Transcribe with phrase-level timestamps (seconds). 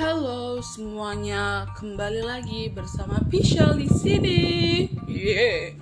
[0.00, 4.40] Halo semuanya, kembali lagi bersama Pishal di sini.
[5.04, 5.76] Yeah.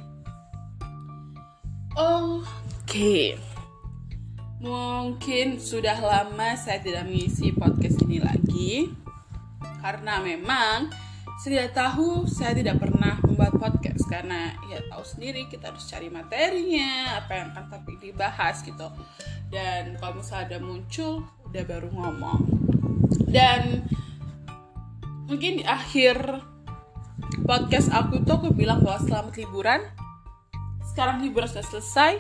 [1.95, 3.39] Oke,
[4.59, 8.91] mungkin sudah lama saya tidak mengisi podcast ini lagi.
[9.87, 10.91] Karena memang
[11.39, 14.03] sudah tahu saya tidak pernah membuat podcast.
[14.11, 18.91] Karena ya tahu sendiri kita harus cari materinya apa yang akan topik dibahas gitu.
[19.47, 21.23] Dan kalau misalnya ada muncul
[21.55, 22.67] udah baru ngomong.
[23.29, 23.85] Dan
[25.29, 26.41] mungkin di akhir
[27.45, 29.81] podcast aku tuh aku bilang bahwa selamat liburan.
[30.89, 32.13] Sekarang liburan sudah selesai.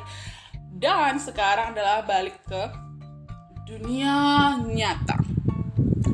[0.79, 2.63] Dan sekarang adalah balik ke
[3.67, 5.19] dunia nyata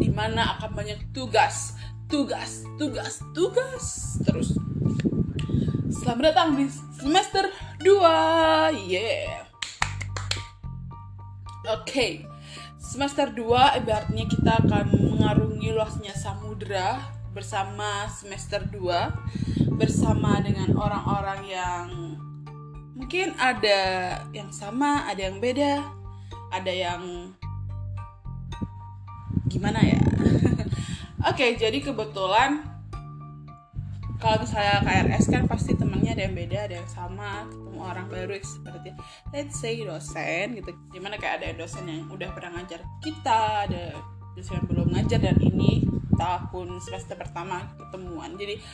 [0.01, 1.77] di mana akan banyak tugas
[2.09, 4.17] tugas tugas tugas.
[4.25, 4.57] Terus
[5.93, 7.51] selamat datang di semester
[7.83, 9.45] 2 yeah.
[11.69, 11.85] Oke.
[11.85, 12.34] okay
[12.95, 14.87] semester 2 ibaratnya kita akan
[15.19, 17.03] mengarungi luasnya samudra
[17.35, 21.87] bersama semester 2 bersama dengan orang-orang yang
[22.95, 23.83] mungkin ada
[24.31, 25.83] yang sama, ada yang beda,
[26.55, 27.35] ada yang
[29.51, 29.99] gimana ya.
[31.35, 32.63] Oke, jadi kebetulan
[34.25, 38.41] kalau misalnya KRS kan pasti temannya ada yang beda ada yang sama ketemu orang baru
[38.41, 38.89] seperti
[39.37, 40.73] let's say dosen gitu.
[40.89, 43.93] Di mana kayak ada dosen yang udah pernah ngajar kita ada
[44.33, 45.85] dosen yang belum ngajar dan ini
[46.17, 48.33] tahun semester pertama ketemuan.
[48.41, 48.65] Jadi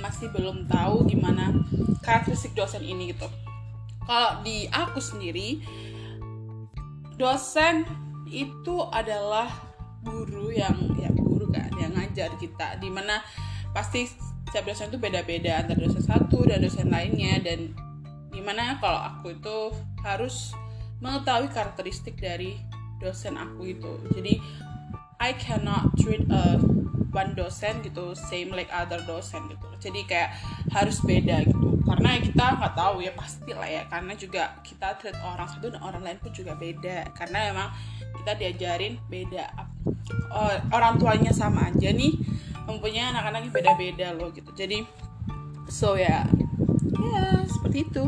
[0.00, 1.52] masih belum tahu gimana
[2.00, 3.28] karakteristik dosen ini gitu.
[4.08, 5.60] Kalau di aku sendiri
[7.20, 7.84] dosen
[8.32, 9.52] itu adalah
[10.00, 12.80] guru yang ya guru kan yang ngajar kita.
[12.80, 13.20] Di mana
[13.76, 14.08] pasti
[14.46, 17.74] setiap dosen itu beda-beda antara dosen satu dan dosen lainnya dan
[18.30, 19.74] gimana kalau aku itu
[20.06, 20.54] harus
[21.02, 22.56] mengetahui karakteristik dari
[23.02, 23.92] dosen aku itu.
[24.14, 24.38] Jadi
[25.20, 26.60] I cannot treat a
[27.16, 29.66] one dosen gitu same like other dosen gitu.
[29.80, 30.36] Jadi kayak
[30.72, 31.80] harus beda gitu.
[31.84, 33.82] Karena kita nggak tahu ya pasti lah ya.
[33.88, 37.12] Karena juga kita treat orang satu dan orang lain pun juga beda.
[37.16, 37.68] Karena emang
[38.20, 39.48] kita diajarin beda.
[40.72, 42.20] Orang tuanya sama aja nih
[42.66, 44.50] mempunyai anak-anak yang beda-beda loh gitu.
[44.52, 44.82] Jadi
[45.70, 46.26] so ya
[46.98, 48.04] ya seperti itu.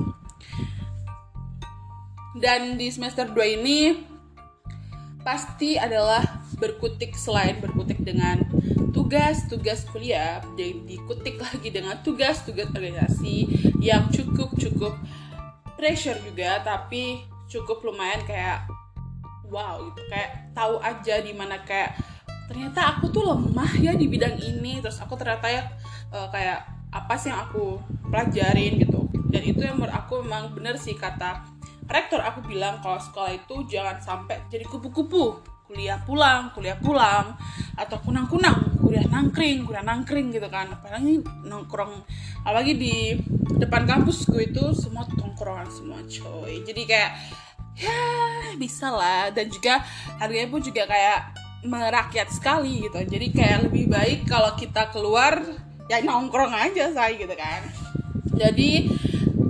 [2.38, 3.98] Dan di semester 2 ini
[5.26, 6.22] pasti adalah
[6.58, 8.46] berkutik selain berkutik dengan
[8.94, 13.46] tugas-tugas kuliah jadi dikutik lagi dengan tugas-tugas organisasi
[13.78, 14.94] yang cukup cukup
[15.78, 18.66] pressure juga tapi cukup lumayan kayak
[19.48, 20.00] wow gitu.
[20.12, 21.96] Kayak tahu aja di mana kayak
[22.48, 24.80] ternyata aku tuh lemah ya di bidang ini.
[24.80, 25.68] Terus aku ternyata ya
[26.10, 27.76] uh, kayak apa sih yang aku
[28.08, 29.04] pelajarin gitu.
[29.28, 31.44] Dan itu yang menurut aku memang bener sih kata
[31.88, 35.44] rektor aku bilang kalau sekolah itu jangan sampai jadi kupu-kupu.
[35.68, 37.36] Kuliah pulang kuliah pulang
[37.76, 40.72] atau kunang-kunang kuliah nangkring kuliah nangkring gitu kan.
[40.72, 41.92] Apalagi nongkrong
[42.40, 42.94] apalagi di
[43.60, 46.64] depan kampusku itu semua tongkrongan semua coy.
[46.64, 47.12] Jadi kayak
[47.76, 48.00] ya
[48.56, 49.28] bisa lah.
[49.28, 49.84] Dan juga
[50.16, 52.98] harganya pun juga kayak merakyat sekali gitu.
[53.02, 55.42] Jadi kayak lebih baik kalau kita keluar
[55.88, 57.62] ya nongkrong aja saya gitu kan.
[58.38, 58.86] Jadi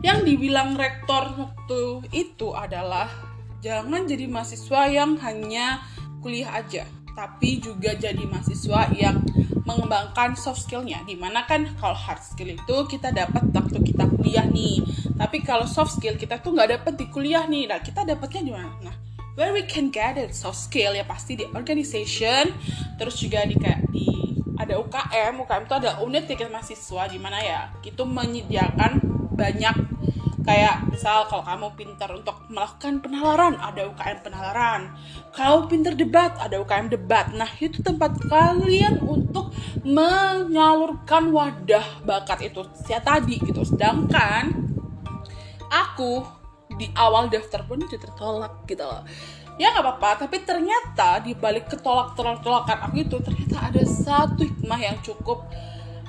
[0.01, 3.11] yang dibilang rektor waktu itu adalah
[3.59, 5.83] jangan jadi mahasiswa yang hanya
[6.23, 6.87] kuliah aja
[7.19, 9.19] tapi juga jadi mahasiswa yang
[9.67, 11.03] mengembangkan soft skillnya.
[11.03, 14.87] Di mana kan kalau hard skill itu kita dapat waktu kita kuliah nih.
[15.19, 17.67] Tapi kalau soft skill kita tuh nggak dapat di kuliah nih.
[17.67, 18.71] Nah kita dapatnya di mana?
[18.87, 18.97] nah
[19.39, 20.35] where we can get it.
[20.35, 22.51] Soft skill ya pasti di organization.
[22.99, 27.39] Terus juga di kayak di ada UKM UKM itu ada unit tiket mahasiswa di mana
[27.39, 28.99] ya itu menyediakan
[29.39, 29.77] banyak
[30.43, 34.81] kayak misal kalau kamu pintar untuk melakukan penalaran ada UKM penalaran.
[35.31, 37.31] Kalau pintar debat ada UKM debat.
[37.31, 39.55] Nah itu tempat kalian untuk
[39.87, 42.67] menyalurkan wadah bakat itu.
[42.83, 43.63] Saya tadi gitu.
[43.63, 44.51] Sedangkan
[45.71, 46.38] aku
[46.79, 49.03] di awal daftar pun udah tertolak gitu loh.
[49.59, 54.47] Ya nggak apa-apa tapi ternyata di balik ketolak tolak tolakan aku itu ternyata ada satu
[54.47, 55.51] hikmah yang cukup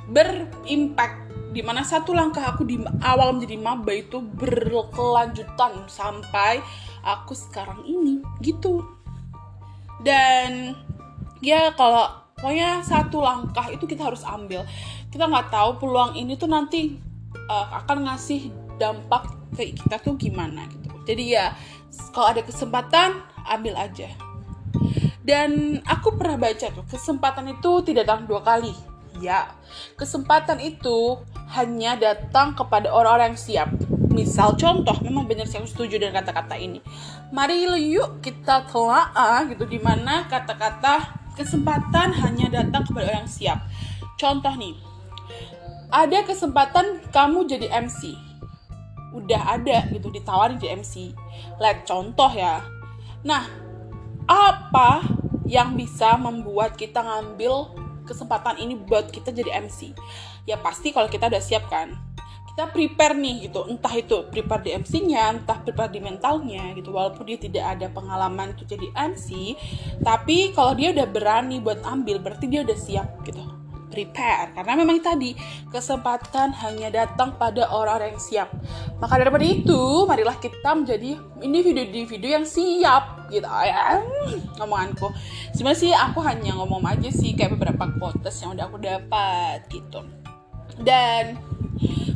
[0.06, 6.62] berimpact di mana satu langkah aku di awal menjadi maba itu berkelanjutan sampai
[7.02, 8.86] aku sekarang ini gitu.
[10.06, 10.78] Dan
[11.42, 12.06] ya kalau
[12.38, 14.62] pokoknya satu langkah itu kita harus ambil.
[15.10, 17.02] Kita nggak tahu peluang ini tuh nanti
[17.50, 20.88] uh, akan ngasih dampak ke kita tuh gimana gitu.
[21.04, 21.54] Jadi ya
[22.16, 24.08] kalau ada kesempatan ambil aja.
[25.20, 28.74] Dan aku pernah baca tuh kesempatan itu tidak datang dua kali.
[29.20, 29.52] Ya
[30.00, 31.20] kesempatan itu
[31.52, 33.70] hanya datang kepada orang-orang yang siap.
[34.10, 36.82] Misal contoh memang benar saya setuju dengan kata-kata ini.
[37.30, 43.60] Mari yuk kita telah gitu di mana kata-kata kesempatan hanya datang kepada orang yang siap.
[44.20, 44.76] Contoh nih,
[45.88, 48.29] ada kesempatan kamu jadi MC.
[49.16, 51.14] Udah ada gitu ditawarin jadi MC.
[51.58, 52.62] Lihat contoh ya.
[53.26, 53.46] Nah,
[54.30, 55.04] apa
[55.50, 57.74] yang bisa membuat kita ngambil
[58.06, 59.98] kesempatan ini buat kita jadi MC?
[60.46, 62.10] Ya pasti kalau kita udah siap kan
[62.60, 67.24] kita prepare nih gitu entah itu prepare di MC-nya entah prepare di mentalnya gitu walaupun
[67.24, 69.56] dia tidak ada pengalaman untuk jadi MC
[70.04, 73.59] tapi kalau dia udah berani buat ambil berarti dia udah siap gitu
[73.90, 74.54] prepare.
[74.54, 75.36] Karena memang tadi
[75.74, 78.50] kesempatan hanya datang pada orang-orang yang siap.
[79.02, 83.46] Maka daripada itu marilah kita menjadi individu-individu yang siap gitu.
[83.46, 84.00] Ya
[84.62, 85.12] ngomonganku.
[85.58, 90.06] Sebenarnya sih aku hanya ngomong aja sih kayak beberapa quotes yang udah aku dapat gitu.
[90.80, 91.36] Dan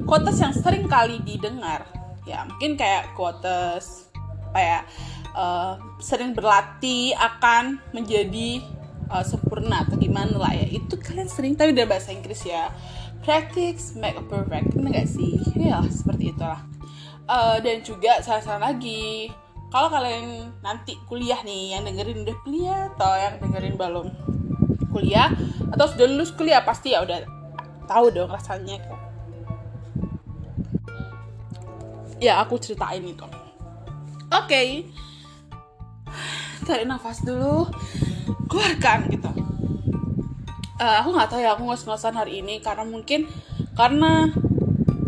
[0.08, 1.84] quotes yang sering kali didengar
[2.24, 4.08] ya mungkin kayak quotes
[4.56, 4.86] ya
[5.36, 8.62] uh, sering berlatih akan menjadi
[9.10, 10.68] uh, sempurna atau gimana lah ya.
[10.70, 12.72] Itu kalian sering tapi dari bahasa Inggris ya.
[13.24, 15.40] Practice make a perfect bener gak sih?
[15.56, 16.60] Ya seperti itulah.
[17.24, 19.32] Uh, dan juga salah-salah lagi
[19.72, 24.08] kalau kalian nanti kuliah nih yang dengerin udah kuliah atau yang dengerin belum
[24.92, 25.34] kuliah
[25.74, 27.24] atau sudah lulus kuliah pasti ya udah
[27.88, 28.78] tahu dong rasanya.
[32.20, 33.24] Ya aku ceritain itu.
[33.24, 34.48] Oke.
[34.48, 34.68] Okay.
[36.64, 37.68] tarik nafas dulu
[38.48, 39.32] keluarkan gitu.
[40.82, 43.30] Uh, aku nggak tahu ya aku ngos-ngosan hari ini karena mungkin
[43.78, 44.34] karena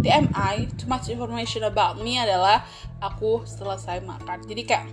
[0.06, 2.62] TMI too much information about me adalah
[3.02, 4.46] aku selesai makan.
[4.46, 4.86] Jadi kayak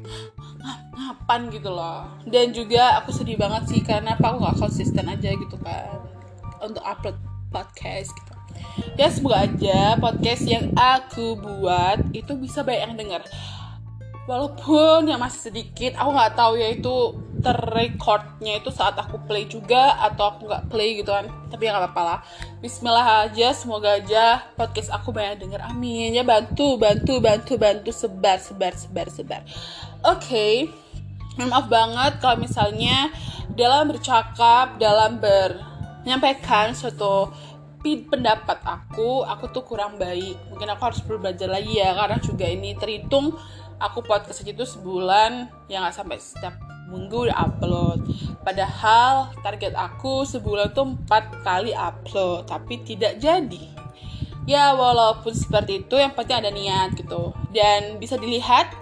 [0.97, 2.09] ngapan gitu loh.
[2.25, 6.01] Dan juga aku sedih banget sih karena apa aku nggak konsisten aja gitu kan
[6.65, 7.21] untuk upload
[7.53, 8.33] podcast gitu.
[8.97, 13.23] Ya semoga aja podcast yang aku buat itu bisa banyak yang denger.
[14.25, 19.99] Walaupun yang masih sedikit aku nggak tahu ya itu terrecordnya itu saat aku play juga
[19.99, 21.27] atau aku nggak play gitu kan.
[21.51, 22.19] Tapi ya nggak apa-apa lah.
[22.63, 25.61] Bismillah aja semoga aja podcast aku banyak denger.
[25.67, 26.15] Amin.
[26.15, 27.91] Ya bantu bantu bantu bantu.
[27.91, 29.43] Sebar sebar sebar sebar.
[30.07, 30.23] Oke.
[30.23, 30.55] Okay.
[31.33, 33.09] maaf banget kalau misalnya
[33.57, 35.57] dalam bercakap dalam ber
[36.05, 37.33] menyampaikan suatu
[37.83, 40.39] pendapat aku aku tuh kurang baik.
[40.53, 43.33] Mungkin aku harus perlu belajar lagi ya karena juga ini terhitung
[43.83, 48.09] aku podcast tuh sebulan ya nggak sampai setiap minggu upload.
[48.43, 53.71] Padahal target aku sebulan tuh empat kali upload tapi tidak jadi.
[54.43, 57.31] Ya walaupun seperti itu yang penting ada niat gitu.
[57.55, 58.75] Dan bisa dilihat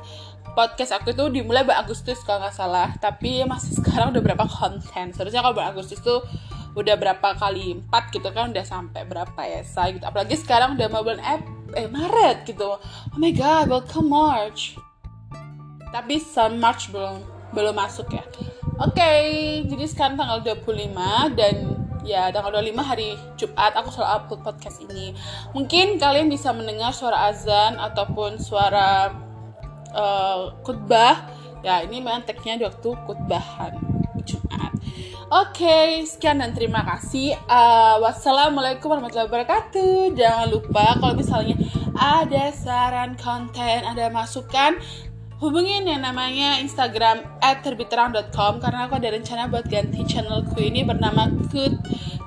[0.57, 2.89] podcast aku itu dimulai bulan Agustus kalau nggak salah.
[2.97, 5.13] Tapi masih sekarang udah berapa konten?
[5.13, 6.25] Seharusnya kalau bulan Agustus tuh
[6.71, 10.07] udah berapa kali empat gitu kan udah sampai berapa ya saya gitu.
[10.07, 11.41] Apalagi sekarang udah mau bulan eh,
[11.77, 12.79] eh Maret gitu.
[12.81, 14.79] Oh my god welcome March.
[15.91, 18.25] Tapi sun March belum belum masuk ya
[18.81, 21.55] oke okay, jadi sekarang tanggal 25 dan
[22.07, 25.13] ya tanggal 25 hari Jumat aku selalu upload podcast ini
[25.53, 29.13] mungkin kalian bisa mendengar suara azan ataupun suara
[29.93, 31.29] uh, khutbah
[31.61, 33.77] ya ini memang tagnya waktu khutbahan
[34.25, 34.73] Jumat
[35.31, 37.39] Oke, okay, sekian dan terima kasih.
[37.47, 40.19] Uh, wassalamualaikum warahmatullahi wabarakatuh.
[40.19, 41.55] Jangan lupa kalau misalnya
[41.95, 44.83] ada saran konten, ada masukan,
[45.41, 51.81] hubungin yang namanya Instagram @terbiterang.com karena aku ada rencana buat ganti channelku ini bernama Kut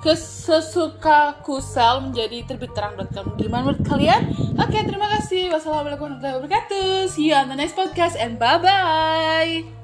[0.03, 3.39] kesesuka kusel menjadi terbiterang.com.
[3.39, 4.35] Gimana menurut kalian?
[4.59, 5.53] Oke, okay, terima kasih.
[5.55, 7.07] Wassalamualaikum warahmatullahi wabarakatuh.
[7.07, 9.82] See you on the next podcast and bye bye.